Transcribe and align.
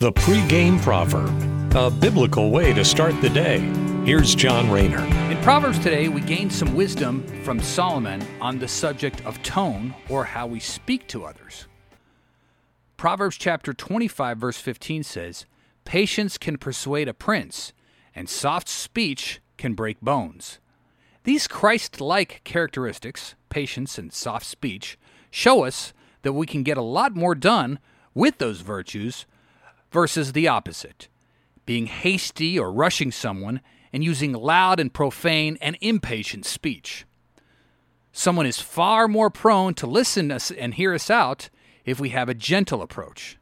The 0.00 0.12
pregame 0.12 0.80
proverb, 0.80 1.74
a 1.74 1.90
biblical 1.90 2.52
way 2.52 2.72
to 2.72 2.84
start 2.84 3.20
the 3.20 3.28
day. 3.28 3.58
Here's 4.04 4.32
John 4.32 4.70
Rayner. 4.70 5.04
In 5.28 5.36
Proverbs 5.38 5.80
today, 5.80 6.08
we 6.08 6.20
gain 6.20 6.50
some 6.50 6.76
wisdom 6.76 7.26
from 7.42 7.58
Solomon 7.58 8.24
on 8.40 8.60
the 8.60 8.68
subject 8.68 9.26
of 9.26 9.42
tone 9.42 9.96
or 10.08 10.22
how 10.22 10.46
we 10.46 10.60
speak 10.60 11.08
to 11.08 11.24
others. 11.24 11.66
Proverbs 12.96 13.36
chapter 13.36 13.74
25, 13.74 14.38
verse 14.38 14.58
15 14.58 15.02
says, 15.02 15.46
Patience 15.84 16.38
can 16.38 16.58
persuade 16.58 17.08
a 17.08 17.12
prince, 17.12 17.72
and 18.14 18.28
soft 18.28 18.68
speech 18.68 19.40
can 19.56 19.74
break 19.74 20.00
bones. 20.00 20.60
These 21.24 21.48
Christ 21.48 22.00
like 22.00 22.42
characteristics, 22.44 23.34
patience 23.48 23.98
and 23.98 24.12
soft 24.12 24.46
speech, 24.46 24.96
show 25.32 25.64
us 25.64 25.92
that 26.22 26.34
we 26.34 26.46
can 26.46 26.62
get 26.62 26.78
a 26.78 26.82
lot 26.82 27.16
more 27.16 27.34
done 27.34 27.80
with 28.14 28.38
those 28.38 28.60
virtues 28.60 29.26
versus 29.90 30.32
the 30.32 30.48
opposite 30.48 31.08
being 31.68 31.86
hasty 31.86 32.58
or 32.58 32.72
rushing 32.72 33.12
someone 33.12 33.60
and 33.92 34.02
using 34.02 34.32
loud 34.32 34.80
and 34.80 34.94
profane 34.94 35.58
and 35.60 35.76
impatient 35.82 36.46
speech. 36.46 37.04
Someone 38.10 38.46
is 38.46 38.58
far 38.58 39.06
more 39.06 39.28
prone 39.28 39.74
to 39.74 39.86
listen 39.86 40.30
us 40.30 40.50
and 40.50 40.72
hear 40.72 40.94
us 40.94 41.10
out 41.10 41.50
if 41.84 42.00
we 42.00 42.08
have 42.08 42.28
a 42.30 42.34
gentle 42.34 42.80
approach. 42.80 43.36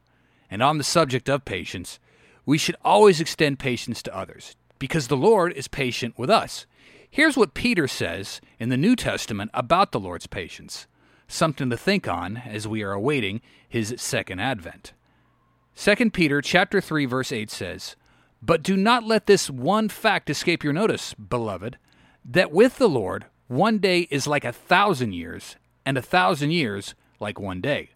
And 0.51 0.61
on 0.61 0.77
the 0.77 0.83
subject 0.83 1.29
of 1.29 1.45
patience, 1.45 2.01
we 2.45 2.59
should 2.59 2.77
always 2.85 3.21
extend 3.21 3.61
patience 3.61 4.03
to 4.03 4.17
others 4.17 4.57
because 4.81 5.07
the 5.07 5.17
Lord 5.17 5.53
is 5.53 5.69
patient 5.69 6.19
with 6.19 6.29
us. 6.29 6.67
Here's 7.09 7.37
what 7.37 7.55
Peter 7.55 7.87
says 7.87 8.41
in 8.59 8.71
the 8.71 8.77
New 8.77 8.97
Testament 8.97 9.53
about 9.55 9.93
the 9.93 10.01
Lord's 10.01 10.27
patience, 10.27 10.89
something 11.29 11.71
to 11.71 11.77
think 11.77 12.09
on 12.09 12.39
as 12.39 12.67
we 12.67 12.83
are 12.83 12.93
awaiting 12.93 13.41
his 13.69 13.95
second 13.99 14.41
advent. 14.41 14.93
2 15.79 16.11
Peter 16.11 16.41
chapter 16.41 16.81
3 16.81 17.05
verse 17.05 17.31
8 17.31 17.51
says, 17.51 17.97
"But 18.41 18.63
do 18.63 18.79
not 18.79 19.05
let 19.05 19.27
this 19.27 19.51
one 19.51 19.91
fact 19.91 20.31
escape 20.31 20.65
your 20.65 20.73
notice, 20.73 21.13
beloved, 21.13 21.77
that 22.25 22.51
with 22.51 22.79
the 22.79 22.89
Lord 22.89 23.27
one 23.47 23.77
day 23.79 24.09
is 24.11 24.27
like 24.27 24.45
a 24.47 24.53
thousand 24.53 25.13
years, 25.13 25.57
and 25.85 25.99
a 25.99 26.03
thousand 26.03 26.53
years 26.53 26.95
like 27.21 27.39
one 27.39 27.61
day." 27.61 27.91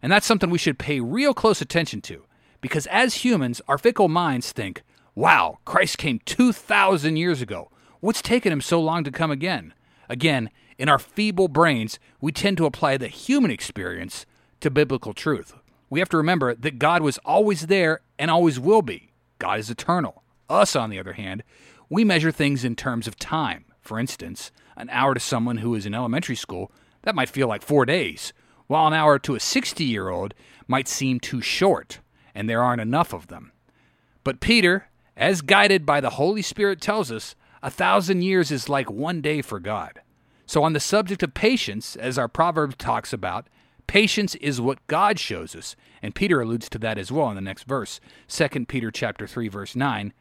And 0.00 0.12
that's 0.12 0.24
something 0.24 0.50
we 0.50 0.56
should 0.56 0.78
pay 0.78 1.00
real 1.00 1.34
close 1.34 1.60
attention 1.60 2.00
to, 2.02 2.24
because 2.60 2.86
as 2.86 3.24
humans, 3.24 3.60
our 3.66 3.76
fickle 3.76 4.08
minds 4.08 4.52
think, 4.52 4.84
"Wow, 5.16 5.58
Christ 5.64 5.98
came 5.98 6.20
2000 6.24 7.16
years 7.16 7.42
ago. 7.42 7.72
What's 7.98 8.22
taken 8.22 8.52
him 8.52 8.60
so 8.60 8.80
long 8.80 9.02
to 9.02 9.10
come 9.10 9.32
again?" 9.32 9.74
Again, 10.08 10.48
in 10.78 10.88
our 10.88 11.00
feeble 11.00 11.48
brains, 11.48 11.98
we 12.20 12.30
tend 12.30 12.56
to 12.58 12.66
apply 12.66 12.96
the 12.96 13.08
human 13.08 13.50
experience 13.50 14.26
to 14.60 14.70
biblical 14.70 15.12
truth 15.12 15.54
we 15.88 16.00
have 16.00 16.08
to 16.10 16.16
remember 16.16 16.54
that 16.54 16.78
God 16.78 17.02
was 17.02 17.18
always 17.18 17.66
there 17.66 18.00
and 18.18 18.30
always 18.30 18.58
will 18.58 18.82
be. 18.82 19.12
God 19.38 19.58
is 19.58 19.70
eternal. 19.70 20.22
Us, 20.48 20.74
on 20.76 20.90
the 20.90 20.98
other 20.98 21.14
hand, 21.14 21.42
we 21.88 22.04
measure 22.04 22.32
things 22.32 22.64
in 22.64 22.76
terms 22.76 23.06
of 23.06 23.18
time. 23.18 23.64
For 23.80 23.98
instance, 23.98 24.50
an 24.76 24.90
hour 24.90 25.14
to 25.14 25.20
someone 25.20 25.58
who 25.58 25.74
is 25.74 25.86
in 25.86 25.94
elementary 25.94 26.36
school, 26.36 26.72
that 27.02 27.14
might 27.14 27.28
feel 27.28 27.46
like 27.46 27.62
four 27.62 27.86
days, 27.86 28.32
while 28.66 28.86
an 28.86 28.92
hour 28.92 29.18
to 29.20 29.34
a 29.34 29.40
60 29.40 29.84
year 29.84 30.08
old 30.08 30.34
might 30.66 30.88
seem 30.88 31.20
too 31.20 31.40
short, 31.40 32.00
and 32.34 32.50
there 32.50 32.62
aren't 32.62 32.82
enough 32.82 33.12
of 33.12 33.28
them. 33.28 33.52
But 34.24 34.40
Peter, 34.40 34.88
as 35.16 35.40
guided 35.40 35.86
by 35.86 36.00
the 36.00 36.10
Holy 36.10 36.42
Spirit, 36.42 36.80
tells 36.80 37.12
us 37.12 37.36
a 37.62 37.70
thousand 37.70 38.22
years 38.22 38.50
is 38.50 38.68
like 38.68 38.90
one 38.90 39.20
day 39.20 39.40
for 39.40 39.60
God. 39.60 40.00
So, 40.46 40.62
on 40.62 40.72
the 40.72 40.80
subject 40.80 41.22
of 41.22 41.34
patience, 41.34 41.96
as 41.96 42.18
our 42.18 42.28
proverb 42.28 42.76
talks 42.78 43.12
about, 43.12 43.48
Patience 43.86 44.34
is 44.36 44.60
what 44.60 44.84
God 44.86 45.18
shows 45.18 45.54
us, 45.54 45.76
and 46.02 46.14
Peter 46.14 46.40
alludes 46.40 46.68
to 46.70 46.78
that 46.78 46.98
as 46.98 47.12
well 47.12 47.28
in 47.30 47.36
the 47.36 47.40
next 47.40 47.64
verse. 47.64 48.00
2 48.28 48.66
Peter 48.66 48.90
chapter 48.90 49.26
3 49.26 49.48
verse 49.48 49.76
9, 49.76 50.12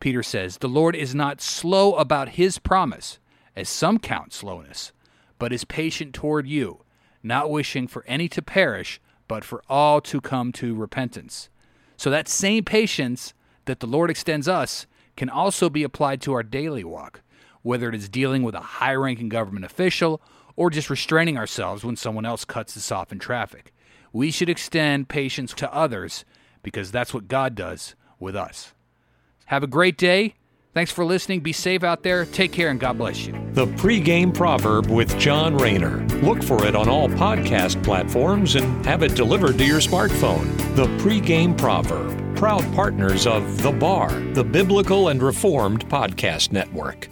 Peter 0.00 0.22
says, 0.22 0.58
"The 0.58 0.68
Lord 0.68 0.94
is 0.94 1.14
not 1.14 1.40
slow 1.40 1.94
about 1.94 2.30
his 2.30 2.58
promise, 2.58 3.18
as 3.56 3.68
some 3.68 3.98
count 3.98 4.32
slowness, 4.32 4.92
but 5.38 5.52
is 5.52 5.64
patient 5.64 6.14
toward 6.14 6.46
you, 6.46 6.84
not 7.22 7.50
wishing 7.50 7.88
for 7.88 8.04
any 8.06 8.28
to 8.28 8.40
perish, 8.40 9.00
but 9.26 9.44
for 9.44 9.62
all 9.68 10.00
to 10.02 10.20
come 10.20 10.52
to 10.52 10.74
repentance." 10.74 11.48
So 11.96 12.10
that 12.10 12.28
same 12.28 12.64
patience 12.64 13.34
that 13.64 13.80
the 13.80 13.88
Lord 13.88 14.10
extends 14.10 14.46
us 14.46 14.86
can 15.16 15.28
also 15.28 15.68
be 15.68 15.82
applied 15.82 16.22
to 16.22 16.32
our 16.32 16.44
daily 16.44 16.84
walk, 16.84 17.22
whether 17.62 17.88
it 17.88 17.94
is 17.96 18.08
dealing 18.08 18.44
with 18.44 18.54
a 18.54 18.60
high-ranking 18.60 19.28
government 19.28 19.64
official 19.64 20.22
or 20.58 20.70
just 20.70 20.90
restraining 20.90 21.38
ourselves 21.38 21.84
when 21.84 21.94
someone 21.94 22.26
else 22.26 22.44
cuts 22.44 22.76
us 22.76 22.90
off 22.90 23.12
in 23.12 23.20
traffic. 23.20 23.72
We 24.12 24.32
should 24.32 24.48
extend 24.48 25.08
patience 25.08 25.54
to 25.54 25.72
others 25.72 26.24
because 26.64 26.90
that's 26.90 27.14
what 27.14 27.28
God 27.28 27.54
does 27.54 27.94
with 28.18 28.34
us. 28.34 28.74
Have 29.46 29.62
a 29.62 29.68
great 29.68 29.96
day. 29.96 30.34
Thanks 30.74 30.90
for 30.90 31.04
listening. 31.04 31.40
Be 31.40 31.52
safe 31.52 31.84
out 31.84 32.02
there. 32.02 32.24
Take 32.24 32.50
care 32.50 32.70
and 32.70 32.80
God 32.80 32.98
bless 32.98 33.24
you. 33.24 33.32
The 33.52 33.66
pregame 33.66 34.34
proverb 34.34 34.88
with 34.90 35.16
John 35.16 35.56
Rayner. 35.56 36.04
Look 36.22 36.42
for 36.42 36.66
it 36.66 36.74
on 36.74 36.88
all 36.88 37.08
podcast 37.08 37.82
platforms 37.84 38.56
and 38.56 38.84
have 38.84 39.04
it 39.04 39.14
delivered 39.14 39.58
to 39.58 39.64
your 39.64 39.80
smartphone. 39.80 40.56
The 40.74 40.86
pregame 41.02 41.56
proverb. 41.56 42.36
Proud 42.36 42.64
partners 42.74 43.28
of 43.28 43.62
The 43.62 43.72
Bar, 43.72 44.10
the 44.34 44.44
Biblical 44.44 45.08
and 45.08 45.22
Reformed 45.22 45.88
Podcast 45.88 46.50
Network. 46.50 47.08